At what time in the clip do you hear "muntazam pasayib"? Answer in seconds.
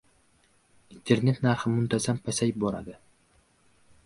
1.75-2.61